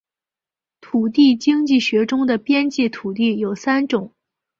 [0.81, 4.15] 土地经济学中的边际土地有三种